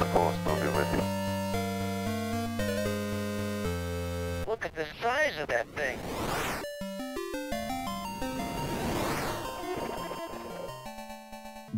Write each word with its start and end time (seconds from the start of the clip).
The 0.00 0.06
Force 0.06 0.34
will 0.46 0.56
be 0.56 0.62
with 0.62 0.92
you. 0.94 1.02
Look 4.50 4.64
at 4.64 4.74
the 4.74 4.86
size 5.02 5.38
of 5.38 5.46
that 5.48 5.66
thing. 5.76 5.98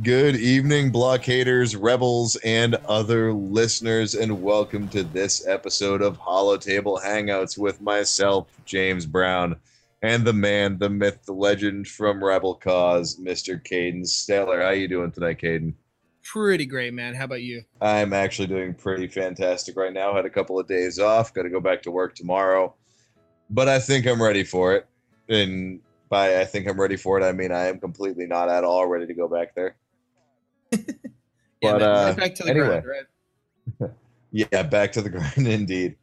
Good 0.04 0.36
evening, 0.36 0.92
blockaders, 0.92 1.74
rebels, 1.74 2.36
and 2.44 2.76
other 2.86 3.32
listeners, 3.32 4.14
and 4.14 4.40
welcome 4.40 4.86
to 4.90 5.02
this 5.02 5.44
episode 5.48 6.00
of 6.00 6.16
Hollow 6.16 6.58
Table 6.58 7.00
Hangouts 7.04 7.58
with 7.58 7.80
myself, 7.80 8.46
James 8.64 9.04
Brown, 9.04 9.56
and 10.00 10.24
the 10.24 10.32
man, 10.32 10.78
the 10.78 10.90
myth, 10.90 11.24
the 11.26 11.32
legend 11.32 11.88
from 11.88 12.22
Rebel 12.22 12.54
Cause, 12.54 13.16
Mr. 13.16 13.60
Caden 13.60 14.06
Stellar. 14.06 14.62
How 14.62 14.70
you 14.70 14.86
doing 14.86 15.10
tonight, 15.10 15.40
Caden? 15.40 15.74
Pretty 16.22 16.66
great, 16.66 16.94
man. 16.94 17.14
How 17.14 17.24
about 17.24 17.42
you? 17.42 17.62
I'm 17.80 18.12
actually 18.12 18.46
doing 18.48 18.74
pretty 18.74 19.08
fantastic 19.08 19.76
right 19.76 19.92
now. 19.92 20.14
Had 20.14 20.24
a 20.24 20.30
couple 20.30 20.58
of 20.58 20.66
days 20.68 20.98
off. 20.98 21.34
Got 21.34 21.42
to 21.42 21.50
go 21.50 21.60
back 21.60 21.82
to 21.82 21.90
work 21.90 22.14
tomorrow, 22.14 22.74
but 23.50 23.68
I 23.68 23.78
think 23.78 24.06
I'm 24.06 24.22
ready 24.22 24.44
for 24.44 24.74
it. 24.74 24.86
And 25.28 25.80
by 26.08 26.40
I 26.40 26.44
think 26.44 26.68
I'm 26.68 26.80
ready 26.80 26.96
for 26.96 27.18
it, 27.20 27.24
I 27.24 27.32
mean 27.32 27.50
I 27.52 27.66
am 27.66 27.78
completely 27.80 28.26
not 28.26 28.48
at 28.48 28.64
all 28.64 28.86
ready 28.86 29.06
to 29.06 29.14
go 29.14 29.28
back 29.28 29.54
there. 29.54 29.76
Yeah, 31.60 31.72
But, 31.74 31.80
man, 31.80 31.88
uh, 31.90 32.12
back 32.14 32.34
to 32.34 32.42
the 32.42 32.50
anyway. 32.50 32.80
grind, 32.80 32.84
right? 33.80 33.90
Yeah, 34.32 34.62
back 34.64 34.90
to 34.92 35.00
the 35.02 35.10
grind 35.10 35.46
indeed. 35.46 35.94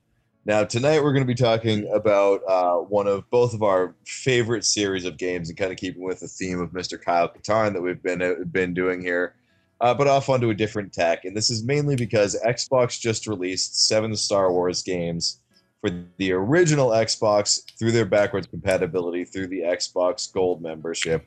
Now 0.45 0.63
tonight 0.63 1.03
we're 1.03 1.11
going 1.11 1.25
to 1.25 1.27
be 1.27 1.35
talking 1.35 1.91
about 1.93 2.41
uh, 2.47 2.75
one 2.77 3.07
of 3.07 3.29
both 3.29 3.53
of 3.53 3.61
our 3.61 3.93
favorite 4.05 4.63
series 4.63 5.03
of 5.03 5.17
games, 5.17 5.49
and 5.49 5.57
kind 5.57 5.71
of 5.71 5.77
keeping 5.77 6.01
with 6.01 6.21
the 6.21 6.29
theme 6.29 6.61
of 6.61 6.69
Mr. 6.71 7.01
Kyle 7.01 7.27
Katarn 7.27 7.73
that 7.73 7.81
we've 7.81 8.01
been 8.01 8.21
uh, 8.21 8.35
been 8.51 8.73
doing 8.73 9.01
here, 9.01 9.35
uh, 9.81 9.93
but 9.93 10.07
off 10.07 10.29
onto 10.29 10.49
a 10.49 10.55
different 10.55 10.93
tack. 10.93 11.25
And 11.25 11.35
this 11.35 11.49
is 11.49 11.63
mainly 11.63 11.95
because 11.95 12.39
Xbox 12.45 12.99
just 12.99 13.27
released 13.27 13.87
seven 13.87 14.15
Star 14.15 14.51
Wars 14.51 14.83
games 14.83 15.41
for 15.81 15.89
the 16.17 16.33
original 16.33 16.89
Xbox 16.89 17.61
through 17.77 17.91
their 17.91 18.05
backwards 18.05 18.47
compatibility 18.47 19.23
through 19.23 19.47
the 19.47 19.61
Xbox 19.61 20.31
Gold 20.31 20.61
membership, 20.61 21.25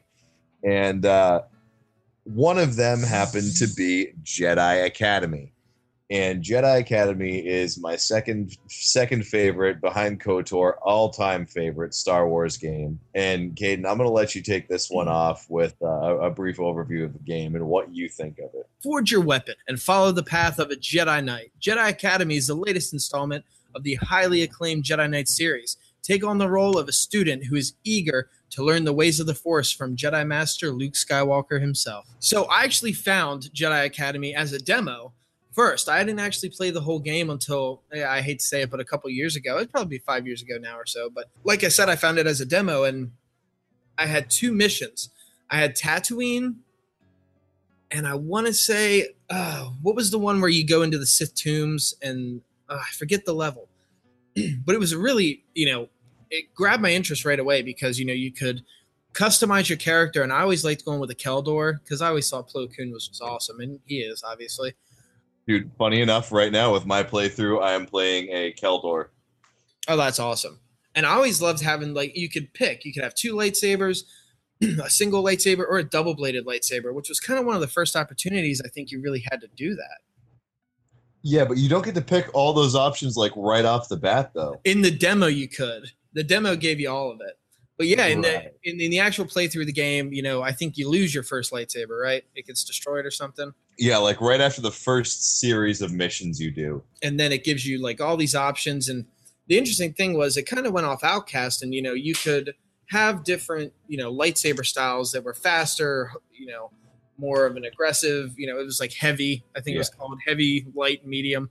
and 0.63 1.07
uh, 1.07 1.43
one 2.25 2.59
of 2.59 2.77
them 2.77 3.03
happened 3.03 3.57
to 3.57 3.67
be 3.75 4.13
Jedi 4.23 4.85
Academy 4.85 5.52
and 6.13 6.45
Jedi 6.45 6.79
Academy 6.79 7.39
is 7.39 7.79
my 7.79 7.97
second 7.97 8.59
second 8.69 9.27
favorite 9.27 9.81
behind 9.81 10.21
KOTOR, 10.21 10.75
all 10.83 11.09
time 11.09 11.47
favorite 11.47 11.95
Star 11.95 12.29
Wars 12.29 12.59
game. 12.59 13.01
And 13.15 13.57
Caden, 13.57 13.87
I'm 13.87 13.97
going 13.97 14.01
to 14.01 14.11
let 14.11 14.35
you 14.35 14.43
take 14.43 14.69
this 14.69 14.91
one 14.91 15.09
off 15.09 15.47
with 15.49 15.75
uh, 15.81 16.19
a 16.19 16.29
brief 16.29 16.59
overview 16.59 17.07
of 17.07 17.15
the 17.15 17.19
game 17.21 17.55
and 17.55 17.67
what 17.67 17.95
you 17.95 18.11
think 18.11 18.39
of 18.41 18.51
it. 18.53 18.69
Forge 18.83 19.11
your 19.11 19.23
weapon 19.23 19.55
and 19.69 19.81
follow 19.81 20.13
the 20.13 20.23
path 20.23 20.59
of 20.59 20.71
a 20.71 20.77
Jedi 20.77 21.25
Knight. 21.25 21.51
Jedi 21.63 21.89
Academy 21.89 22.37
is 22.37 22.49
the 22.49 22.55
latest 22.55 22.93
installment 22.93 23.47
of 23.75 23.83
the 23.83 23.95
highly 23.95 24.43
acclaimed 24.43 24.85
Jedi 24.85 25.09
Knight 25.09 25.29
series. 25.29 25.79
Take 26.03 26.27
on 26.27 26.37
the 26.37 26.51
role 26.51 26.77
of 26.77 26.89
a 26.89 26.93
student 26.93 27.45
who 27.45 27.57
is 27.57 27.73
eager 27.85 28.29
to 28.51 28.63
learn 28.63 28.85
the 28.85 28.93
ways 28.93 29.19
of 29.19 29.27
the 29.27 29.35
Force 29.35 29.73
from 29.73 29.97
Jedi 29.97 30.27
Master 30.27 30.73
Luke 30.73 30.93
Skywalker 30.93 31.59
himself. 31.59 32.07
So 32.19 32.45
I 32.45 32.65
actually 32.65 32.93
found 32.93 33.45
Jedi 33.55 33.87
Academy 33.87 34.35
as 34.35 34.53
a 34.53 34.59
demo 34.59 35.15
first. 35.53 35.89
I 35.89 36.03
didn't 36.05 36.21
actually 36.21 36.51
play 36.51 36.71
the 36.71 36.81
whole 36.81 36.99
game 36.99 37.31
until 37.31 37.83
eh, 37.93 38.07
I 38.07 38.21
hate 38.21 38.41
to 38.41 38.45
say 38.45 38.63
it, 38.63 38.71
but 38.71 38.81
a 38.81 38.85
couple 38.85 39.09
years 39.11 39.37
ago. 39.37 39.57
It'd 39.57 39.71
probably 39.71 39.99
be 39.99 40.05
five 40.05 40.27
years 40.27 40.43
ago 40.43 40.59
now 40.61 40.77
or 40.77 40.87
so. 40.87 41.11
But 41.11 41.31
like 41.45 41.65
I 41.65 41.69
said, 41.69 41.89
I 41.89 41.97
found 41.97 42.19
it 42.19 42.27
as 42.27 42.41
a 42.41 42.47
demo, 42.47 42.85
and 42.85 43.13
I 43.99 44.07
had 44.07 44.31
two 44.31 44.53
missions. 44.53 45.11
I 45.51 45.57
had 45.57 45.77
Tatooine, 45.77 46.57
and 47.91 48.07
I 48.07 48.15
want 48.15 48.47
to 48.47 48.55
say, 48.55 49.09
uh, 49.29 49.67
what 49.83 49.95
was 49.95 50.11
the 50.11 50.19
one 50.19 50.41
where 50.41 50.51
you 50.51 50.67
go 50.67 50.83
into 50.83 50.99
the 50.99 51.07
Sith 51.07 51.35
tombs 51.35 51.95
and 52.03 52.41
uh, 52.69 52.79
I 52.81 52.91
forget 52.93 53.27
the 53.27 53.35
level, 53.35 53.69
but 54.65 54.75
it 54.75 54.79
was 54.79 54.95
really, 54.95 55.45
you 55.55 55.67
know, 55.67 55.89
it 56.31 56.55
grabbed 56.55 56.83
my 56.83 56.91
interest 56.91 57.27
right 57.27 57.39
away 57.39 57.61
because 57.61 57.99
you 57.99 58.07
know 58.07 58.15
you 58.15 58.33
could 58.33 58.63
customize 59.13 59.69
your 59.69 59.77
character, 59.77 60.23
and 60.23 60.33
I 60.33 60.41
always 60.41 60.65
liked 60.65 60.85
going 60.87 61.01
with 61.01 61.11
a 61.11 61.15
Kel 61.15 61.43
Dor 61.43 61.81
because 61.85 62.01
I 62.01 62.09
always 62.09 62.29
thought 62.29 62.49
Plo 62.49 62.75
Koon 62.75 62.91
was, 62.91 63.09
was 63.11 63.21
awesome, 63.21 63.61
and 63.61 63.79
he 63.87 63.99
is 63.99 64.23
obviously. 64.27 64.75
Dude, 65.47 65.71
funny 65.77 66.01
enough, 66.01 66.31
right 66.31 66.53
now 66.53 66.73
with 66.73 66.87
my 66.87 67.03
playthrough, 67.03 67.63
I 67.63 67.73
am 67.73 67.87
playing 67.87 68.29
a 68.31 68.53
Kel 68.53 68.81
Dor. 68.81 69.11
Oh, 69.89 69.97
that's 69.97 70.21
awesome. 70.21 70.61
And 70.95 71.07
I 71.07 71.15
always 71.15 71.43
loved 71.43 71.61
having 71.61 71.95
like 71.95 72.17
you 72.17 72.29
could 72.29 72.53
pick. 72.55 72.85
You 72.85 72.93
could 72.93 73.03
have 73.03 73.15
two 73.15 73.35
lightsabers, 73.35 74.05
a 74.63 74.91
single 74.91 75.25
lightsaber, 75.25 75.61
or 75.69 75.79
a 75.79 75.85
double 75.85 76.15
bladed 76.15 76.47
lightsaber, 76.47 76.95
which 76.95 77.09
was 77.09 77.19
kind 77.19 77.41
of 77.41 77.47
one 77.47 77.57
of 77.57 77.61
the 77.61 77.67
first 77.67 77.97
opportunities 77.97 78.63
I 78.65 78.69
think 78.69 78.91
you 78.91 79.01
really 79.01 79.25
had 79.31 79.41
to 79.41 79.49
do 79.57 79.75
that. 79.75 79.99
Yeah, 81.23 81.45
but 81.45 81.57
you 81.57 81.69
don't 81.69 81.85
get 81.85 81.95
to 81.95 82.03
pick 82.03 82.29
all 82.35 82.53
those 82.53 82.75
options 82.75 83.17
like 83.17 83.33
right 83.37 83.65
off 83.65 83.89
the 83.89 83.97
bat, 83.97 84.33
though. 84.35 84.61
In 84.65 84.83
the 84.83 84.91
demo, 84.91 85.27
you 85.27 85.49
could. 85.49 85.91
The 86.13 86.25
demo 86.25 86.57
gave 86.57 86.79
you 86.79 86.91
all 86.91 87.11
of 87.11 87.21
it. 87.21 87.39
But 87.79 87.87
yeah, 87.89 88.07
in 88.07 88.21
Right. 88.23 88.53
the 88.63 88.71
in, 88.71 88.81
in 88.81 88.91
the 88.91 88.99
actual 89.01 89.25
playthrough 89.25 89.63
of 89.63 89.67
the 89.67 89.73
game, 89.73 90.13
you 90.13 90.23
know, 90.23 90.43
I 90.43 90.53
think 90.53 90.77
you 90.77 90.89
lose 90.89 91.15
your 91.15 91.23
first 91.25 91.53
lightsaber, 91.53 92.01
right? 92.01 92.23
It 92.35 92.47
gets 92.47 92.65
destroyed 92.65 93.05
or 93.07 93.11
something. 93.11 93.53
Yeah, 93.79 93.97
like 93.99 94.21
right 94.21 94.41
after 94.41 94.61
the 94.61 94.71
first 94.71 95.41
series 95.41 95.81
of 95.83 95.93
missions 95.93 96.41
you 96.41 96.51
do. 96.51 96.83
and 97.03 97.19
then 97.19 97.33
it 97.33 97.43
gives 97.45 97.67
you 97.67 97.81
like 97.83 98.01
all 98.01 98.17
these 98.17 98.35
options 98.35 98.89
and 98.89 99.07
the 99.49 99.59
interesting 99.59 99.93
thing 99.93 100.17
was 100.17 100.37
it 100.37 100.45
kind 100.45 100.67
of 100.67 100.73
went 100.73 100.87
off 100.87 101.03
outcast 101.03 101.63
and 101.63 101.75
you 101.75 101.83
know 101.83 101.95
you 101.95 102.15
could 102.15 102.55
have 102.91 103.25
different 103.25 103.73
you 103.89 103.97
know 103.97 104.13
lightsaber 104.15 104.65
styles 104.65 105.11
that 105.13 105.25
were 105.25 105.35
faster 105.35 106.13
you 106.33 106.47
know 106.47 106.71
more 107.19 107.45
of 107.47 107.57
an 107.57 107.65
aggressive 107.65 108.35
you 108.39 108.47
know 108.47 108.61
it 108.61 108.65
was 108.65 108.79
like 108.79 108.93
heavy 108.93 109.43
i 109.57 109.61
think 109.61 109.75
it 109.75 109.79
was 109.79 109.89
called 109.91 110.17
heavy 110.27 110.67
light 110.75 111.05
medium 111.07 111.51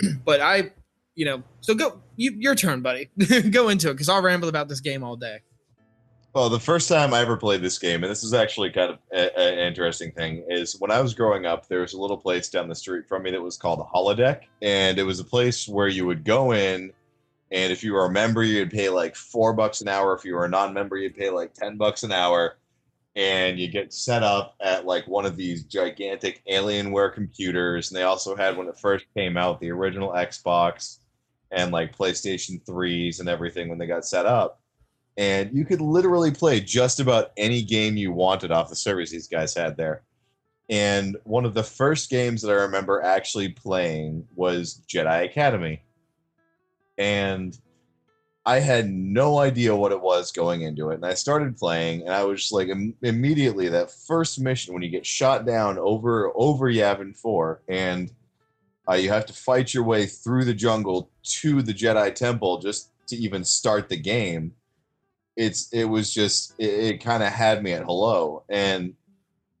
but 0.24 0.40
i 0.40 0.70
you 1.18 1.24
know 1.24 1.42
so 1.60 1.74
go 1.74 2.00
you, 2.16 2.32
your 2.38 2.54
turn 2.54 2.80
buddy 2.80 3.10
go 3.50 3.68
into 3.68 3.90
it 3.90 3.94
because 3.94 4.08
i'll 4.08 4.22
ramble 4.22 4.48
about 4.48 4.68
this 4.68 4.80
game 4.80 5.02
all 5.02 5.16
day 5.16 5.40
Well, 6.34 6.48
the 6.48 6.60
first 6.60 6.88
time 6.88 7.12
I 7.14 7.20
ever 7.20 7.36
played 7.36 7.62
this 7.62 7.78
game, 7.78 8.04
and 8.04 8.10
this 8.10 8.22
is 8.22 8.34
actually 8.34 8.70
kind 8.70 8.92
of 8.92 8.98
an 9.10 9.58
interesting 9.58 10.12
thing, 10.12 10.44
is 10.48 10.78
when 10.78 10.90
I 10.92 11.00
was 11.00 11.14
growing 11.14 11.46
up, 11.46 11.66
there 11.66 11.80
was 11.80 11.94
a 11.94 12.00
little 12.00 12.18
place 12.18 12.50
down 12.50 12.68
the 12.68 12.74
street 12.74 13.08
from 13.08 13.22
me 13.22 13.30
that 13.32 13.42
was 13.42 13.56
called 13.56 13.80
Holodeck, 13.80 14.42
and 14.62 14.98
it 14.98 15.04
was 15.04 15.18
a 15.18 15.24
place 15.24 15.66
where 15.66 15.88
you 15.88 16.06
would 16.06 16.24
go 16.24 16.52
in, 16.52 16.92
and 17.50 17.72
if 17.72 17.82
you 17.82 17.94
were 17.94 18.04
a 18.04 18.10
member, 18.10 18.44
you'd 18.44 18.70
pay 18.70 18.90
like 18.90 19.16
four 19.16 19.54
bucks 19.54 19.80
an 19.80 19.88
hour. 19.88 20.14
If 20.14 20.24
you 20.24 20.34
were 20.34 20.44
a 20.44 20.50
non-member, 20.50 20.98
you'd 20.98 21.16
pay 21.16 21.30
like 21.30 21.54
ten 21.54 21.78
bucks 21.78 22.02
an 22.04 22.12
hour, 22.12 22.58
and 23.16 23.58
you 23.58 23.66
get 23.66 23.92
set 23.92 24.22
up 24.22 24.54
at 24.60 24.84
like 24.84 25.08
one 25.08 25.26
of 25.26 25.34
these 25.34 25.64
gigantic 25.64 26.42
Alienware 26.48 27.12
computers, 27.12 27.90
and 27.90 27.98
they 27.98 28.04
also 28.04 28.36
had 28.36 28.56
when 28.56 28.68
it 28.68 28.78
first 28.78 29.06
came 29.16 29.36
out 29.36 29.60
the 29.60 29.70
original 29.70 30.10
Xbox 30.10 30.98
and 31.50 31.72
like 31.72 31.96
PlayStation 31.96 32.64
threes 32.64 33.20
and 33.20 33.28
everything 33.28 33.68
when 33.68 33.78
they 33.78 33.86
got 33.86 34.04
set 34.04 34.26
up 34.26 34.60
and 35.18 35.52
you 35.52 35.64
could 35.64 35.80
literally 35.80 36.30
play 36.30 36.60
just 36.60 37.00
about 37.00 37.32
any 37.36 37.60
game 37.60 37.96
you 37.96 38.12
wanted 38.12 38.52
off 38.52 38.70
the 38.70 38.76
servers 38.76 39.10
these 39.10 39.26
guys 39.26 39.52
had 39.52 39.76
there. 39.76 40.02
And 40.70 41.16
one 41.24 41.44
of 41.44 41.54
the 41.54 41.64
first 41.64 42.08
games 42.08 42.40
that 42.42 42.52
I 42.52 42.62
remember 42.62 43.02
actually 43.02 43.48
playing 43.48 44.28
was 44.36 44.80
Jedi 44.86 45.24
Academy. 45.24 45.82
And 46.98 47.58
I 48.46 48.60
had 48.60 48.88
no 48.88 49.38
idea 49.38 49.74
what 49.74 49.90
it 49.90 50.00
was 50.00 50.30
going 50.30 50.62
into 50.62 50.90
it. 50.90 50.96
And 50.96 51.06
I 51.06 51.14
started 51.14 51.56
playing, 51.56 52.02
and 52.02 52.10
I 52.10 52.22
was 52.22 52.42
just 52.42 52.52
like, 52.52 52.68
im- 52.68 52.94
immediately 53.02 53.68
that 53.70 53.90
first 53.90 54.38
mission 54.40 54.72
when 54.72 54.84
you 54.84 54.88
get 54.88 55.04
shot 55.04 55.44
down 55.44 55.78
over 55.78 56.30
over 56.36 56.70
Yavin 56.70 57.16
4, 57.16 57.62
and 57.68 58.12
uh, 58.90 58.94
you 58.94 59.10
have 59.10 59.26
to 59.26 59.32
fight 59.32 59.74
your 59.74 59.84
way 59.84 60.06
through 60.06 60.44
the 60.44 60.54
jungle 60.54 61.10
to 61.22 61.62
the 61.62 61.74
Jedi 61.74 62.14
Temple 62.14 62.58
just 62.58 62.90
to 63.08 63.16
even 63.16 63.44
start 63.44 63.88
the 63.88 63.96
game 63.96 64.52
it's 65.36 65.72
it 65.72 65.84
was 65.84 66.12
just 66.12 66.52
it, 66.58 66.70
it 66.70 67.04
kind 67.04 67.22
of 67.22 67.32
had 67.32 67.62
me 67.62 67.72
at 67.72 67.84
hello 67.84 68.44
and 68.48 68.92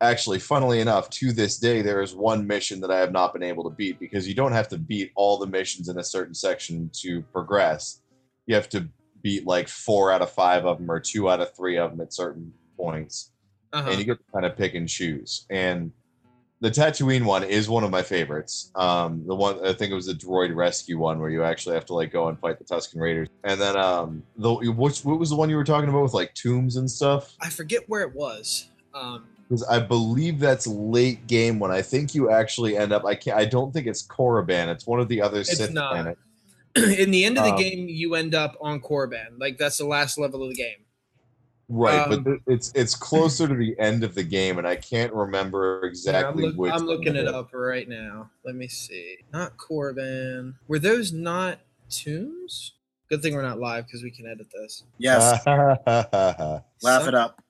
actually 0.00 0.38
funnily 0.38 0.80
enough 0.80 1.08
to 1.08 1.32
this 1.32 1.58
day 1.58 1.80
there 1.80 2.02
is 2.02 2.14
one 2.14 2.46
mission 2.46 2.80
that 2.80 2.90
i 2.90 2.98
have 2.98 3.10
not 3.10 3.32
been 3.32 3.42
able 3.42 3.64
to 3.64 3.70
beat 3.70 3.98
because 3.98 4.28
you 4.28 4.34
don't 4.34 4.52
have 4.52 4.68
to 4.68 4.76
beat 4.76 5.12
all 5.14 5.38
the 5.38 5.46
missions 5.46 5.88
in 5.88 5.98
a 5.98 6.04
certain 6.04 6.34
section 6.34 6.90
to 6.92 7.22
progress 7.32 8.02
you 8.46 8.54
have 8.54 8.68
to 8.68 8.86
beat 9.22 9.46
like 9.46 9.66
four 9.68 10.12
out 10.12 10.20
of 10.20 10.30
five 10.30 10.66
of 10.66 10.78
them 10.78 10.90
or 10.90 11.00
two 11.00 11.30
out 11.30 11.40
of 11.40 11.56
three 11.56 11.78
of 11.78 11.90
them 11.90 12.00
at 12.00 12.12
certain 12.12 12.52
points 12.76 13.30
uh-huh. 13.72 13.90
and 13.90 13.98
you 13.98 14.04
get 14.04 14.18
to 14.18 14.32
kind 14.32 14.46
of 14.46 14.56
pick 14.56 14.74
and 14.74 14.88
choose. 14.88 15.46
And 15.50 15.92
the 16.60 16.70
Tatooine 16.70 17.24
one 17.24 17.44
is 17.44 17.68
one 17.68 17.84
of 17.84 17.90
my 17.90 18.02
favorites. 18.02 18.70
Um, 18.74 19.24
the 19.26 19.34
one 19.34 19.64
I 19.64 19.72
think 19.72 19.92
it 19.92 19.94
was 19.94 20.06
the 20.06 20.12
droid 20.14 20.54
rescue 20.54 20.98
one 20.98 21.20
where 21.20 21.30
you 21.30 21.44
actually 21.44 21.74
have 21.76 21.86
to 21.86 21.94
like 21.94 22.10
go 22.10 22.28
and 22.28 22.38
fight 22.38 22.58
the 22.58 22.64
Tusken 22.64 23.00
Raiders. 23.00 23.28
And 23.44 23.60
then 23.60 23.76
um, 23.76 24.22
the 24.36 24.52
which 24.72 25.04
what 25.04 25.18
was 25.18 25.30
the 25.30 25.36
one 25.36 25.48
you 25.50 25.56
were 25.56 25.64
talking 25.64 25.88
about 25.88 26.02
with 26.02 26.14
like 26.14 26.34
tombs 26.34 26.76
and 26.76 26.90
stuff? 26.90 27.34
i 27.40 27.48
forget 27.48 27.82
where 27.88 28.02
it 28.02 28.14
was 28.14 28.68
um, 28.94 29.26
Because 29.48 29.62
I 29.64 29.78
believe 29.78 30.40
that's 30.40 30.66
late 30.66 31.26
game 31.28 31.58
when 31.60 31.70
I 31.70 31.80
think 31.82 32.14
you 32.14 32.30
actually 32.30 32.76
end 32.76 32.92
up. 32.92 33.04
I 33.04 33.14
can't. 33.14 33.36
I 33.38 33.44
don't 33.44 33.72
think 33.72 33.86
it's 33.86 34.04
Korriban. 34.04 34.66
It's 34.68 34.86
one 34.86 34.98
of 34.98 35.06
the 35.08 35.22
other 35.22 35.40
It's 35.40 35.56
Sith 35.56 35.72
not. 35.72 35.92
planets. 35.92 36.20
in 36.98 37.10
the 37.12 37.24
end 37.24 37.38
of 37.38 37.44
the 37.44 37.52
Um, 37.52 37.58
game 37.58 37.88
you 37.88 38.14
end 38.14 38.34
up 38.34 38.54
on 38.60 38.78
korriban 38.80 39.38
like 39.40 39.56
that's 39.56 39.78
the 39.78 39.86
last 39.86 40.18
level 40.18 40.42
of 40.42 40.50
the 40.50 40.54
game 40.54 40.76
Right, 41.70 41.98
Um, 42.10 42.22
but 42.24 42.38
it's 42.46 42.72
it's 42.74 42.94
closer 42.94 43.46
to 43.46 43.54
the 43.54 43.78
end 43.78 44.02
of 44.02 44.14
the 44.14 44.22
game, 44.22 44.56
and 44.58 44.66
I 44.66 44.76
can't 44.76 45.12
remember 45.12 45.82
exactly 45.84 46.44
I'm, 46.44 46.50
look- 46.50 46.56
which. 46.56 46.72
I'm 46.72 46.86
looking 46.86 47.14
it 47.14 47.28
up 47.28 47.50
right 47.52 47.86
now. 47.88 48.30
Let 48.44 48.54
me 48.54 48.68
see. 48.68 49.18
Not 49.32 49.56
Corban. 49.58 50.56
Were 50.66 50.78
those 50.78 51.12
not 51.12 51.58
tombs? 51.90 52.72
Good 53.10 53.22
thing 53.22 53.34
we're 53.34 53.42
not 53.42 53.58
live 53.58 53.86
because 53.86 54.02
we 54.02 54.10
can 54.10 54.26
edit 54.26 54.46
this. 54.52 54.84
Yes. 54.98 55.44
Laugh 55.46 56.62
Laugh 56.82 57.08
it 57.08 57.14
up. 57.14 57.42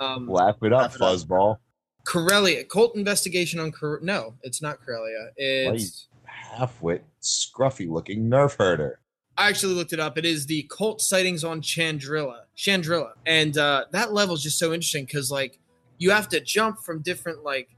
Um, 0.00 0.26
Laugh 0.30 0.56
it 0.62 0.72
up. 0.72 0.92
fuzzball. 0.94 1.58
Corellia. 2.06 2.64
Cult 2.64 2.96
investigation 2.96 3.60
on 3.60 3.72
Cor- 3.72 4.00
No, 4.02 4.34
it's 4.42 4.62
not 4.62 4.80
Corellia. 4.84 5.30
It's. 5.36 6.08
Halfwit, 6.54 7.00
scruffy-looking 7.22 8.30
nerf 8.30 8.56
herder. 8.58 9.00
I 9.38 9.48
actually 9.48 9.74
looked 9.74 9.92
it 9.92 10.00
up. 10.00 10.16
It 10.16 10.24
is 10.24 10.46
the 10.46 10.68
cult 10.70 11.00
sightings 11.00 11.44
on 11.44 11.60
Chandrila. 11.60 12.40
Chandrila. 12.56 13.12
And 13.26 13.56
uh, 13.58 13.84
that 13.92 14.12
level 14.12 14.34
is 14.34 14.42
just 14.42 14.58
so 14.58 14.72
interesting 14.72 15.04
because 15.04 15.30
like 15.30 15.58
you 15.98 16.10
have 16.10 16.28
to 16.30 16.40
jump 16.40 16.80
from 16.80 17.02
different 17.02 17.44
like 17.44 17.68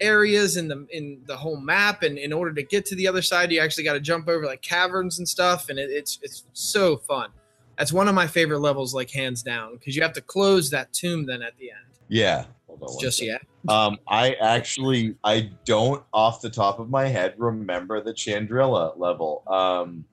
areas 0.00 0.56
in 0.56 0.68
the 0.68 0.86
in 0.90 1.20
the 1.26 1.36
whole 1.36 1.56
map 1.56 2.02
and 2.02 2.18
in 2.18 2.32
order 2.32 2.52
to 2.52 2.62
get 2.62 2.84
to 2.84 2.96
the 2.96 3.06
other 3.06 3.22
side 3.22 3.52
you 3.52 3.60
actually 3.60 3.84
got 3.84 3.92
to 3.92 4.00
jump 4.00 4.26
over 4.28 4.46
like 4.46 4.60
caverns 4.60 5.18
and 5.18 5.28
stuff 5.28 5.68
and 5.68 5.78
it, 5.78 5.90
it's 5.90 6.18
it's 6.22 6.44
so 6.54 6.96
fun 6.96 7.30
that's 7.78 7.92
one 7.92 8.08
of 8.08 8.14
my 8.14 8.26
favorite 8.26 8.58
levels 8.58 8.92
like 8.92 9.08
hands 9.10 9.44
down 9.44 9.74
because 9.74 9.94
you 9.94 10.02
have 10.02 10.12
to 10.12 10.20
close 10.20 10.70
that 10.70 10.92
tomb 10.92 11.24
then 11.24 11.40
at 11.40 11.56
the 11.58 11.70
end 11.70 11.86
Yeah. 12.08 12.46
Hold 12.66 12.82
on 12.82 13.00
just 13.00 13.18
second. 13.18 13.38
yeah 13.68 13.84
Um, 13.86 13.98
I 14.08 14.32
actually 14.40 15.14
I 15.22 15.50
don't 15.64 16.02
off 16.12 16.40
the 16.40 16.50
top 16.50 16.80
of 16.80 16.90
my 16.90 17.06
head 17.06 17.34
remember 17.38 18.02
the 18.02 18.12
Chandrila 18.12 18.98
level. 18.98 19.44
Um, 19.46 20.04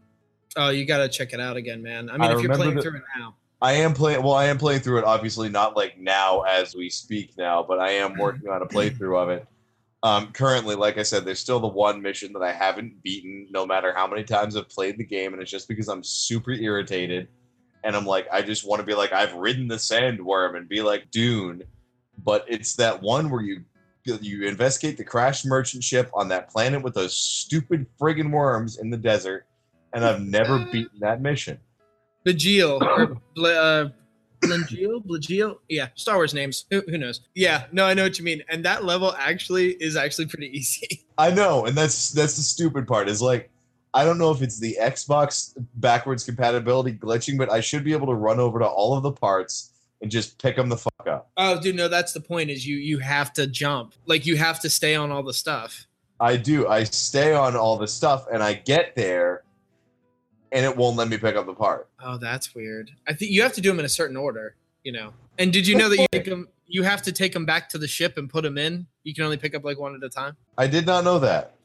oh 0.58 0.70
you 0.70 0.86
got 0.86 0.98
to 0.98 1.10
check 1.10 1.34
it 1.34 1.40
out 1.40 1.58
again 1.58 1.82
man 1.82 2.10
i 2.10 2.14
mean 2.14 2.32
I 2.32 2.34
if 2.34 2.42
you're 2.42 2.56
playing 2.56 2.76
the- 2.76 2.82
through 2.82 2.98
it 2.98 3.04
now 3.18 3.36
I 3.62 3.74
am 3.74 3.94
playing. 3.94 4.24
Well, 4.24 4.36
I 4.36 4.46
am 4.46 4.58
playing 4.58 4.82
through 4.82 5.00
it. 5.00 5.04
Obviously, 5.04 5.50
not 5.50 5.76
like 5.76 6.00
now 6.00 6.42
as 6.42 6.76
we 6.76 6.90
speak 6.90 7.38
now, 7.38 7.62
but 7.62 7.80
I 7.80 7.92
am 7.92 8.18
working 8.18 8.50
on 8.50 8.62
a 8.62 8.66
playthrough 8.66 9.22
of 9.22 9.30
it. 9.30 9.46
Um, 10.02 10.32
currently, 10.32 10.76
like 10.76 10.98
I 10.98 11.04
said, 11.04 11.26
there's 11.26 11.40
still 11.40 11.60
the 11.60 11.68
one 11.68 12.02
mission 12.02 12.32
that 12.34 12.42
I 12.42 12.54
haven't 12.54 13.04
beaten, 13.04 13.48
no 13.52 13.66
matter 13.66 13.94
how 13.94 14.08
many 14.08 14.24
times 14.24 14.56
I've 14.56 14.70
played 14.70 14.98
the 14.98 15.04
game, 15.04 15.34
and 15.34 15.42
it's 15.42 15.52
just 15.52 15.68
because 15.68 15.90
I'm 15.90 16.04
super 16.04 16.52
irritated, 16.52 17.28
and 17.84 17.98
I'm 17.98 18.06
like, 18.06 18.28
I 18.32 18.42
just 18.42 18.66
want 18.66 18.80
to 18.80 18.86
be 18.86 18.94
like, 18.94 19.12
I've 19.12 19.34
ridden 19.34 19.68
the 19.68 19.76
sandworm 19.76 20.56
and 20.56 20.70
be 20.70 20.82
like 20.82 21.12
Dune, 21.12 21.64
but 22.24 22.46
it's 22.48 22.76
that 22.78 23.02
one 23.02 23.30
where 23.30 23.42
you 23.42 23.66
you 24.06 24.48
investigate 24.48 24.98
the 24.98 25.04
crashed 25.04 25.46
merchant 25.46 25.84
ship 25.84 26.10
on 26.14 26.30
that 26.30 26.50
planet 26.50 26.82
with 26.82 26.94
those 26.94 27.16
stupid 27.16 27.86
friggin' 28.00 28.32
worms 28.32 28.78
in 28.80 28.90
the 28.90 28.98
desert, 28.98 29.46
and 29.94 30.06
I've 30.06 30.22
never 30.22 30.60
beaten 30.72 31.00
that 31.00 31.22
mission. 31.22 31.60
Bajil 32.26 32.82
or 32.98 33.18
Bla- 33.36 33.54
uh, 33.54 33.90
yeah, 35.68 35.88
Star 35.96 36.16
Wars 36.16 36.34
names. 36.34 36.66
Who, 36.70 36.82
who 36.88 36.98
knows? 36.98 37.22
Yeah, 37.36 37.66
no, 37.72 37.86
I 37.86 37.94
know 37.94 38.04
what 38.04 38.18
you 38.18 38.26
mean. 38.26 38.44
And 38.50 38.64
that 38.66 38.86
level 38.86 39.14
actually 39.18 39.72
is 39.74 39.96
actually 39.96 40.28
pretty 40.28 40.48
easy. 40.58 41.06
I 41.18 41.32
know, 41.32 41.66
and 41.66 41.76
that's 41.76 42.12
that's 42.12 42.36
the 42.36 42.42
stupid 42.42 42.88
part. 42.88 43.10
Is 43.10 43.22
like, 43.22 43.50
I 43.94 44.06
don't 44.06 44.18
know 44.18 44.32
if 44.32 44.42
it's 44.42 44.60
the 44.60 44.78
Xbox 44.80 45.54
backwards 45.76 46.24
compatibility 46.24 46.94
glitching, 46.94 47.38
but 47.38 47.52
I 47.52 47.60
should 47.60 47.84
be 47.84 47.94
able 47.94 48.08
to 48.08 48.16
run 48.16 48.40
over 48.40 48.60
to 48.60 48.66
all 48.66 48.96
of 48.96 49.04
the 49.04 49.12
parts 49.12 49.74
and 50.02 50.10
just 50.10 50.42
pick 50.42 50.56
them 50.56 50.70
the 50.70 50.78
fuck 50.78 51.08
up. 51.08 51.30
Oh, 51.36 51.60
dude, 51.60 51.76
no, 51.76 51.88
that's 51.88 52.14
the 52.14 52.22
point. 52.22 52.50
Is 52.50 52.66
you 52.66 52.78
you 52.78 53.00
have 53.00 53.34
to 53.34 53.48
jump, 53.48 53.94
like 54.06 54.26
you 54.26 54.38
have 54.38 54.60
to 54.62 54.70
stay 54.70 54.96
on 54.96 55.12
all 55.12 55.24
the 55.24 55.34
stuff. 55.34 55.86
I 56.22 56.36
do. 56.36 56.68
I 56.68 56.84
stay 56.84 57.34
on 57.34 57.56
all 57.56 57.78
the 57.78 57.88
stuff, 57.88 58.26
and 58.32 58.44
I 58.44 58.54
get 58.54 58.96
there, 58.96 59.44
and 60.52 60.66
it 60.66 60.76
won't 60.76 60.98
let 60.98 61.08
me 61.08 61.18
pick 61.18 61.36
up 61.36 61.46
the 61.46 61.54
part. 61.54 61.88
Oh, 62.04 62.18
that's 62.18 62.54
weird. 62.56 62.92
I 63.08 63.14
think 63.14 63.32
you 63.32 63.42
have 63.42 63.54
to 63.54 63.62
do 63.62 63.70
them 63.70 63.80
in 63.80 63.86
a 63.86 63.90
certain 63.90 64.18
order, 64.18 64.56
you 64.84 64.92
know. 64.92 65.14
And 65.38 65.54
did 65.54 65.68
you 65.68 65.76
know 65.76 65.90
that 65.90 65.98
you 65.98 66.08
take 66.12 66.28
'em- 66.28 66.48
you 66.68 66.84
have 66.84 67.02
to 67.04 67.12
take 67.12 67.34
them 67.34 67.46
back 67.46 67.70
to 67.70 67.78
the 67.78 67.88
ship 67.88 68.18
and 68.18 68.30
put 68.30 68.44
them 68.44 68.58
in? 68.58 68.88
You 69.04 69.14
can 69.14 69.24
only 69.24 69.38
pick 69.38 69.56
up 69.56 69.64
like 69.64 69.80
one 69.80 69.96
at 69.96 70.04
a 70.04 70.10
time. 70.10 70.36
I 70.58 70.68
did 70.68 70.86
not 70.86 71.04
know 71.04 71.20
that. 71.20 71.56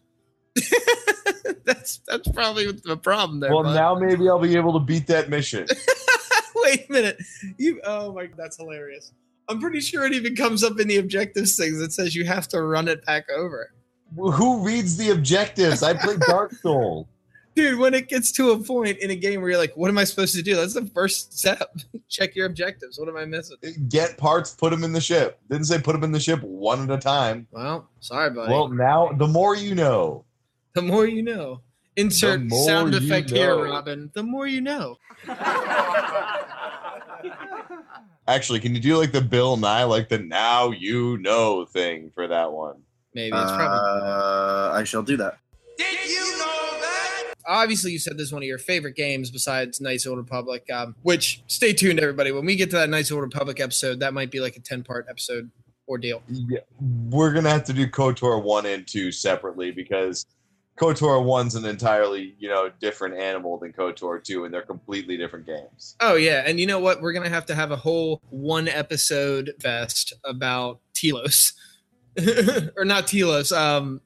that's 1.65 1.99
that's 2.07 2.29
probably 2.29 2.71
the 2.73 2.97
problem 2.97 3.41
there. 3.41 3.53
well, 3.53 3.63
bud. 3.65 3.75
now 3.75 3.95
maybe 3.95 4.29
I'll 4.29 4.39
be 4.39 4.57
able 4.57 4.73
to 4.75 4.79
beat 4.85 5.07
that 5.09 5.29
mission. 5.31 5.67
Wait 6.57 6.87
a 6.89 6.93
minute. 6.93 7.19
You 7.59 7.81
oh 7.85 8.13
my 8.13 8.29
that's 8.37 8.57
hilarious. 8.57 9.13
I'm 9.49 9.61
pretty 9.61 9.81
sure 9.81 10.05
it 10.07 10.13
even 10.15 10.37
comes 10.37 10.63
up 10.65 10.79
in 10.81 10.89
the 10.89 10.97
objectives 10.97 11.57
things 11.57 11.79
that 11.79 11.93
says 11.93 12.15
you 12.15 12.25
have 12.25 12.49
to 12.49 12.63
run 12.63 12.89
it 12.89 13.05
back 13.05 13.29
over. 13.31 13.73
Who 14.17 14.65
reads 14.65 14.97
the 14.97 15.11
objectives? 15.11 15.83
I 15.83 15.95
play 15.95 16.17
Dark 16.29 16.53
Souls. 16.63 17.07
Dude, 17.55 17.79
when 17.79 17.95
it 17.95 18.09
gets 18.09 18.33
to 18.33 18.51
a 18.51 18.59
point 18.59 18.99
in 18.99 19.11
a 19.11 19.17
game 19.17 19.41
where 19.41 19.51
you're 19.51 19.59
like, 19.59 19.77
what 19.77 19.89
am 19.89 19.97
I 19.97 20.05
supposed 20.05 20.35
to 20.35 20.43
do? 20.43 20.57
That's 20.57 20.75
the 20.75 20.87
first 20.87 21.39
step. 21.39 21.77
Check 22.09 22.35
your 22.35 22.47
objectives. 22.47 22.99
What 22.99 23.09
am 23.09 23.17
I 23.17 23.25
missing? 23.25 23.57
Get 23.89 24.17
parts, 24.19 24.51
put 24.53 24.71
them 24.71 24.83
in 24.83 24.93
the 24.93 25.01
ship. 25.01 25.39
Didn't 25.49 25.67
say 25.67 25.81
put 25.81 25.93
them 25.93 26.03
in 26.03 26.11
the 26.11 26.19
ship 26.19 26.43
one 26.43 26.83
at 26.83 26.91
a 26.91 27.01
time. 27.01 27.47
Well, 27.53 27.89
sorry, 28.01 28.31
buddy. 28.31 28.53
Well, 28.53 28.69
now 28.69 29.13
the 29.13 29.29
more 29.29 29.55
you 29.57 29.75
know. 29.75 30.25
the 30.75 30.83
more 30.83 31.07
you 31.07 31.23
know. 31.23 31.61
Insert 31.97 32.41
The 32.41 32.47
more 32.47 32.67
sound 32.67 32.93
you 32.93 32.99
effect 32.99 33.31
here. 33.31 33.57
Robin. 33.57 34.11
The 34.15 34.25
more 34.25 34.49
you 34.49 34.61
know. 34.61 34.97
Actually, 38.27 38.59
can 38.59 38.75
you 38.75 38.81
do 38.81 38.97
like 38.97 39.13
the 39.13 39.21
Bill 39.21 39.57
Nye, 39.57 39.85
like 39.85 40.09
the 40.09 40.19
now 40.19 40.71
you 40.73 41.19
know 41.19 41.65
thing 41.67 42.11
for 42.13 42.27
that 42.27 42.51
one? 42.51 42.83
Maybe 43.15 43.37
it's 43.37 43.53
probably 43.53 43.79
Uh, 43.79 44.73
I 44.73 44.83
shall 44.83 45.03
do 45.03 45.17
that. 45.19 45.39
Obviously 47.47 47.93
you 47.93 47.99
said 47.99 48.17
this 48.17 48.29
is 48.29 48.33
one 48.33 48.43
of 48.43 48.47
your 48.47 48.59
favorite 48.59 48.97
games 48.97 49.31
besides 49.31 49.81
Knights 49.81 50.07
Old 50.07 50.19
Republic. 50.19 50.69
Um, 50.73 50.95
which 51.03 51.43
stay 51.47 51.73
tuned, 51.73 52.01
everybody. 52.01 52.33
When 52.33 52.45
we 52.45 52.57
get 52.57 52.71
to 52.71 52.77
that 52.77 52.91
Knights 52.91 53.13
Old 53.13 53.23
Republic 53.23 53.61
episode, 53.61 54.01
that 54.01 54.15
might 54.15 54.31
be 54.31 54.41
like 54.41 54.57
a 54.57 54.61
ten 54.61 54.83
part 54.83 55.07
episode 55.09 55.51
ordeal. 55.89 56.23
Yeah, 56.29 56.61
we're 57.11 57.33
gonna 57.33 57.51
have 57.51 57.65
to 57.65 57.73
do 57.73 57.87
KOTOR 57.87 58.43
one 58.43 58.67
and 58.67 58.87
two 58.87 59.13
separately 59.13 59.71
because 59.71 60.27
KOTOR 60.79 61.25
one's 61.25 61.55
an 61.55 61.65
entirely 61.65 62.35
you 62.39 62.49
know 62.49 62.71
different 62.81 63.17
animal 63.17 63.59
than 63.59 63.73
KOTOR 63.73 64.23
two, 64.23 64.45
and 64.45 64.53
they're 64.53 64.63
completely 64.63 65.17
different 65.17 65.47
games. 65.47 65.97
Oh 66.01 66.17
yeah, 66.17 66.43
and 66.47 66.59
you 66.59 66.67
know 66.67 66.81
what? 66.81 67.01
We're 67.01 67.13
gonna 67.13 67.29
have 67.29 67.47
to 67.47 67.55
have 67.55 67.71
a 67.71 67.77
whole 67.77 68.21
one 68.31 68.69
episode 68.69 69.53
fest 69.61 70.13
about 70.25 70.81
Telos, 70.95 71.53
or 72.77 72.85
not 72.85 73.07
Telos. 73.07 73.53
Um, 73.53 74.01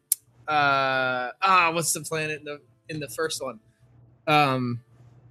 uh, 0.47 1.31
ah, 1.43 1.71
what's 1.73 1.93
the 1.93 2.01
planet 2.01 2.45
the 2.45 2.61
in 2.89 3.01
the 3.01 3.09
first 3.09 3.43
one? 3.43 3.61
Um, 4.27 4.81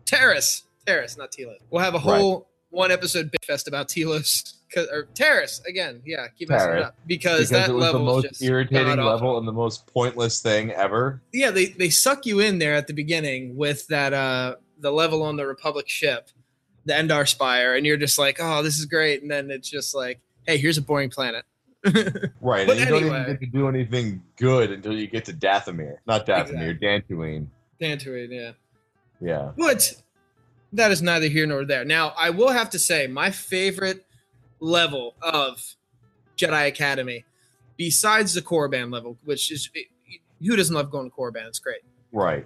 Taris, 0.05 0.63
Taris, 0.85 1.17
not 1.17 1.31
Telos. 1.31 1.59
We'll 1.69 1.83
have 1.83 1.95
a 1.95 1.99
whole 1.99 2.47
one 2.69 2.91
episode 2.91 3.31
bit 3.31 3.43
fest 3.45 3.67
about 3.67 3.89
Telos. 3.89 4.53
Or 4.75 5.07
Taris 5.13 5.65
again, 5.65 6.01
yeah, 6.05 6.27
keep 6.37 6.49
messing 6.49 6.71
it 6.73 6.81
up 6.83 6.95
because, 7.07 7.49
Because 7.49 7.49
that 7.51 7.73
was 7.73 7.91
the 7.93 7.99
most 7.99 8.41
irritating 8.43 8.97
level 8.97 9.37
and 9.37 9.47
the 9.47 9.53
most 9.53 9.87
pointless 9.87 10.41
thing 10.41 10.71
ever. 10.71 11.21
yeah 11.31 11.51
they 11.51 11.67
they 11.67 11.89
suck 11.89 12.25
you 12.25 12.41
in 12.41 12.59
there 12.59 12.75
at 12.75 12.85
the 12.85 12.93
beginning 12.93 13.55
with 13.55 13.87
that 13.87 14.11
uh 14.13 14.55
the 14.79 14.91
level 14.91 15.23
on 15.23 15.37
the 15.37 15.47
republic 15.47 15.87
ship 15.87 16.29
the 16.83 16.93
endar 16.93 17.25
spire 17.25 17.75
and 17.75 17.85
you're 17.85 17.95
just 17.97 18.19
like 18.19 18.39
oh 18.41 18.61
this 18.61 18.77
is 18.77 18.85
great 18.85 19.21
and 19.21 19.31
then 19.31 19.49
it's 19.49 19.69
just 19.69 19.95
like 19.95 20.19
hey 20.45 20.57
here's 20.57 20.77
a 20.77 20.81
boring 20.81 21.09
planet 21.09 21.45
Right, 22.41 22.67
But 22.67 22.77
and 22.77 22.79
you 22.79 22.85
don't 22.85 23.05
even 23.05 23.25
get 23.25 23.39
to 23.39 23.45
do 23.47 23.67
anything 23.67 24.23
good 24.37 24.71
until 24.71 24.93
you 24.93 25.07
get 25.07 25.25
to 25.25 25.33
Dathomir. 25.33 25.97
Not 26.05 26.25
Dathomir, 26.25 26.79
Dantooine. 26.81 27.47
Dantooine, 27.81 28.29
yeah 28.31 28.51
Yeah. 29.21 29.51
but 29.57 29.93
that 30.73 30.91
is 30.91 31.01
neither 31.01 31.27
here 31.27 31.45
nor 31.47 31.63
there 31.63 31.85
now 31.85 32.13
i 32.17 32.29
will 32.29 32.49
have 32.49 32.69
to 32.71 32.79
say 32.79 33.07
my 33.07 33.29
favorite 33.31 34.05
level 34.59 35.15
of 35.21 35.75
jedi 36.35 36.67
academy 36.67 37.23
besides 37.77 38.33
the 38.33 38.41
korriban 38.41 38.91
level 38.91 39.17
which 39.25 39.51
is 39.51 39.69
who 40.45 40.55
doesn't 40.55 40.75
love 40.75 40.89
going 40.91 41.09
to 41.09 41.15
korriban 41.15 41.47
it's 41.47 41.59
great 41.59 41.81
Right. 42.11 42.45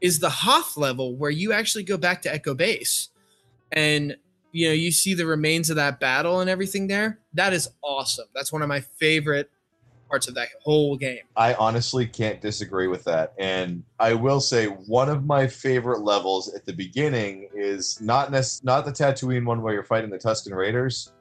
is 0.00 0.18
the 0.18 0.30
Hoth 0.30 0.76
level 0.76 1.14
where 1.14 1.30
you 1.30 1.52
actually 1.52 1.84
go 1.84 1.96
back 1.96 2.22
to 2.22 2.32
Echo 2.32 2.54
Base 2.54 3.10
and 3.70 4.16
you 4.52 4.68
know 4.68 4.74
you 4.74 4.90
see 4.92 5.14
the 5.14 5.26
remains 5.26 5.70
of 5.70 5.76
that 5.76 6.00
battle 6.00 6.40
and 6.40 6.50
everything 6.50 6.86
there. 6.86 7.18
That 7.34 7.52
is 7.52 7.68
awesome. 7.82 8.26
That's 8.34 8.52
one 8.52 8.62
of 8.62 8.68
my 8.68 8.80
favorite 8.80 9.50
parts 10.08 10.26
of 10.26 10.34
that 10.34 10.48
whole 10.64 10.96
game. 10.96 11.20
I 11.36 11.54
honestly 11.54 12.04
can't 12.04 12.40
disagree 12.40 12.88
with 12.88 13.04
that. 13.04 13.32
And 13.38 13.84
I 14.00 14.14
will 14.14 14.40
say 14.40 14.66
one 14.66 15.08
of 15.08 15.24
my 15.24 15.46
favorite 15.46 16.00
levels 16.00 16.52
at 16.52 16.66
the 16.66 16.72
beginning 16.72 17.48
is 17.54 18.00
not 18.00 18.32
nec- 18.32 18.44
not 18.64 18.84
the 18.84 18.90
Tatooine 18.90 19.44
one 19.44 19.62
where 19.62 19.72
you're 19.72 19.84
fighting 19.84 20.10
the 20.10 20.18
Tusken 20.18 20.52
Raiders, 20.56 21.12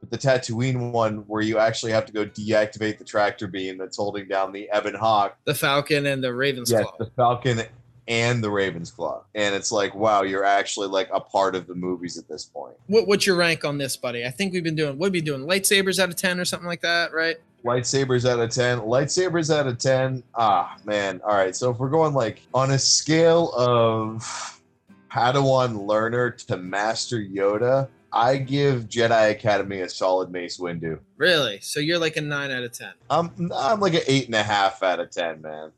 but 0.00 0.10
the 0.10 0.16
Tatooine 0.16 0.92
one 0.92 1.18
where 1.26 1.42
you 1.42 1.58
actually 1.58 1.92
have 1.92 2.06
to 2.06 2.12
go 2.14 2.24
deactivate 2.24 2.96
the 2.96 3.04
tractor 3.04 3.48
beam 3.48 3.76
that's 3.76 3.98
holding 3.98 4.26
down 4.28 4.50
the 4.52 4.66
Ebon 4.74 4.94
Hawk. 4.94 5.36
The 5.44 5.54
Falcon 5.54 6.06
and 6.06 6.24
the 6.24 6.32
Raven's 6.32 6.70
Yes, 6.70 6.84
Claw. 6.84 6.94
the 6.98 7.10
Falcon 7.16 7.60
and 8.08 8.42
the 8.42 8.50
Raven's 8.50 8.90
Claw. 8.90 9.22
And 9.34 9.54
it's 9.54 9.70
like, 9.70 9.94
wow, 9.94 10.22
you're 10.22 10.44
actually 10.44 10.88
like 10.88 11.08
a 11.12 11.20
part 11.20 11.54
of 11.54 11.66
the 11.66 11.74
movies 11.74 12.18
at 12.18 12.26
this 12.26 12.44
point. 12.44 12.74
What, 12.86 13.06
what's 13.06 13.26
your 13.26 13.36
rank 13.36 13.64
on 13.64 13.78
this, 13.78 13.96
buddy? 13.96 14.24
I 14.24 14.30
think 14.30 14.52
we've 14.52 14.64
been 14.64 14.74
doing 14.74 14.98
what 14.98 15.08
are 15.08 15.12
we 15.12 15.20
doing? 15.20 15.42
Lightsabers 15.42 15.98
out 15.98 16.08
of 16.08 16.16
ten 16.16 16.40
or 16.40 16.44
something 16.44 16.66
like 16.66 16.80
that, 16.80 17.12
right? 17.12 17.36
Lightsabers 17.64 18.28
out 18.28 18.38
of 18.38 18.50
10. 18.50 18.78
Lightsabers 18.80 19.54
out 19.54 19.66
of 19.66 19.78
10. 19.78 20.22
Ah, 20.36 20.76
man. 20.84 21.20
All 21.24 21.34
right. 21.34 21.54
So 21.54 21.70
if 21.70 21.78
we're 21.78 21.90
going 21.90 22.14
like 22.14 22.40
on 22.54 22.70
a 22.70 22.78
scale 22.78 23.52
of 23.54 24.62
Padawan 25.10 25.86
learner 25.86 26.30
to 26.30 26.56
Master 26.56 27.18
Yoda, 27.18 27.88
I 28.12 28.36
give 28.36 28.84
Jedi 28.84 29.32
Academy 29.32 29.80
a 29.80 29.88
solid 29.88 30.30
Mace 30.30 30.58
Windu. 30.58 31.00
Really? 31.16 31.58
So 31.60 31.80
you're 31.80 31.98
like 31.98 32.16
a 32.16 32.20
nine 32.20 32.50
out 32.50 32.62
of 32.62 32.72
ten. 32.72 32.92
I'm 33.10 33.50
I'm 33.54 33.80
like 33.80 33.94
an 33.94 34.02
eight 34.06 34.26
and 34.26 34.34
a 34.34 34.42
half 34.42 34.82
out 34.82 35.00
of 35.00 35.10
ten, 35.10 35.42
man. 35.42 35.72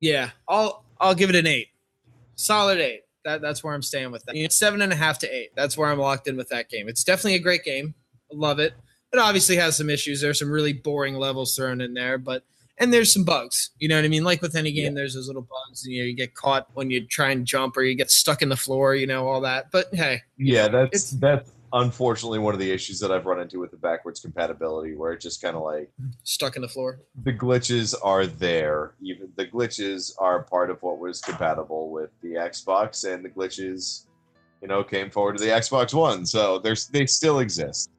Yeah, 0.00 0.30
I'll 0.48 0.84
I'll 1.00 1.14
give 1.14 1.30
it 1.30 1.36
an 1.36 1.46
eight. 1.46 1.68
Solid 2.36 2.78
eight. 2.78 3.00
That 3.24 3.42
that's 3.42 3.62
where 3.62 3.74
I'm 3.74 3.82
staying 3.82 4.12
with 4.12 4.24
that. 4.24 4.34
You 4.34 4.44
know, 4.44 4.48
seven 4.48 4.82
and 4.82 4.92
a 4.92 4.96
half 4.96 5.18
to 5.20 5.34
eight. 5.34 5.50
That's 5.56 5.76
where 5.76 5.90
I'm 5.90 5.98
locked 5.98 6.28
in 6.28 6.36
with 6.36 6.48
that 6.50 6.68
game. 6.68 6.88
It's 6.88 7.04
definitely 7.04 7.34
a 7.34 7.40
great 7.40 7.64
game. 7.64 7.94
I 8.32 8.36
love 8.36 8.58
it. 8.58 8.74
It 9.12 9.18
obviously 9.18 9.56
has 9.56 9.76
some 9.76 9.90
issues. 9.90 10.20
There's 10.20 10.38
some 10.38 10.50
really 10.50 10.72
boring 10.72 11.16
levels 11.16 11.56
thrown 11.56 11.80
in 11.80 11.94
there, 11.94 12.16
but 12.16 12.44
and 12.78 12.94
there's 12.94 13.12
some 13.12 13.24
bugs. 13.24 13.70
You 13.78 13.88
know 13.88 13.96
what 13.96 14.04
I 14.04 14.08
mean? 14.08 14.24
Like 14.24 14.40
with 14.40 14.56
any 14.56 14.72
game, 14.72 14.94
there's 14.94 15.14
those 15.14 15.26
little 15.26 15.42
bugs. 15.42 15.86
You 15.86 16.00
know, 16.00 16.06
you 16.06 16.14
get 16.14 16.34
caught 16.34 16.68
when 16.74 16.90
you 16.90 17.06
try 17.06 17.30
and 17.30 17.44
jump, 17.44 17.76
or 17.76 17.82
you 17.82 17.94
get 17.94 18.10
stuck 18.10 18.40
in 18.40 18.48
the 18.48 18.56
floor. 18.56 18.94
You 18.94 19.06
know 19.06 19.28
all 19.28 19.42
that. 19.42 19.70
But 19.70 19.88
hey, 19.92 20.22
Yeah, 20.38 20.68
that's 20.68 21.10
that's 21.12 21.50
unfortunately 21.72 22.38
one 22.38 22.54
of 22.54 22.60
the 22.60 22.70
issues 22.70 23.00
that 23.00 23.10
I've 23.10 23.26
run 23.26 23.40
into 23.40 23.60
with 23.60 23.70
the 23.70 23.76
backwards 23.76 24.20
compatibility, 24.20 24.94
where 24.94 25.12
it 25.12 25.20
just 25.20 25.40
kind 25.42 25.56
of 25.56 25.62
like 25.62 25.90
stuck 26.24 26.56
in 26.56 26.62
the 26.62 26.68
floor. 26.68 27.00
the 27.24 27.32
glitches 27.32 27.94
are 28.02 28.26
there. 28.26 28.94
Even 29.00 29.30
the 29.36 29.46
glitches 29.46 30.12
are 30.18 30.42
part 30.42 30.70
of 30.70 30.82
what 30.82 30.98
was 30.98 31.20
compatible 31.20 31.90
with 31.90 32.10
the 32.22 32.34
Xbox, 32.34 33.10
and 33.12 33.24
the 33.24 33.28
glitches, 33.28 34.06
you 34.62 34.68
know, 34.68 34.82
came 34.82 35.10
forward 35.10 35.38
to 35.38 35.44
the 35.44 35.50
Xbox 35.50 35.94
One. 35.94 36.26
So 36.26 36.58
there's 36.58 36.86
they 36.88 37.06
still 37.06 37.40
exist. 37.40 37.90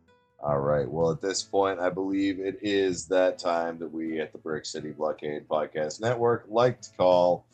All 0.43 0.59
right. 0.59 0.89
Well, 0.89 1.11
at 1.11 1.21
this 1.21 1.43
point, 1.43 1.79
I 1.79 1.89
believe 1.89 2.39
it 2.39 2.57
is 2.63 3.05
that 3.07 3.37
time 3.37 3.77
that 3.77 3.91
we 3.91 4.19
at 4.19 4.31
the 4.31 4.39
Brick 4.39 4.65
City 4.65 4.89
Blockade 4.89 5.47
Podcast 5.47 6.01
Network 6.01 6.45
like 6.47 6.81
to 6.81 6.89
call 6.97 7.45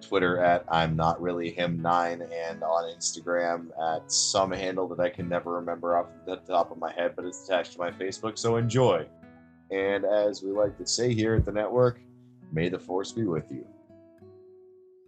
Twitter 0.00 0.42
at 0.42 0.64
I'm 0.68 0.96
Not 0.96 1.20
Really 1.20 1.50
Him 1.50 1.82
Nine 1.82 2.22
and 2.22 2.62
on 2.62 2.84
Instagram 2.84 3.66
at 3.96 4.10
some 4.10 4.50
handle 4.50 4.88
that 4.88 5.00
I 5.00 5.10
can 5.10 5.28
never 5.28 5.52
remember 5.52 5.98
off 5.98 6.06
the 6.24 6.36
top 6.36 6.70
of 6.70 6.78
my 6.78 6.94
head, 6.94 7.12
but 7.16 7.26
it's 7.26 7.46
attached 7.46 7.74
to 7.74 7.78
my 7.78 7.90
Facebook. 7.90 8.38
So 8.38 8.56
enjoy. 8.56 9.06
And 9.70 10.06
as 10.06 10.42
we 10.42 10.52
like 10.52 10.78
to 10.78 10.86
say 10.86 11.12
here 11.12 11.34
at 11.34 11.44
the 11.44 11.52
network, 11.52 12.00
may 12.54 12.68
the 12.68 12.78
force 12.78 13.12
be 13.12 13.24
with 13.24 13.50
you. 13.50 13.66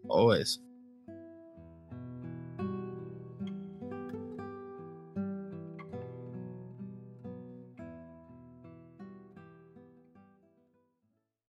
always. 0.09 0.59